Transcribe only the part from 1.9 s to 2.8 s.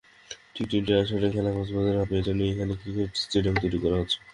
হবে-এজন্যই এখানে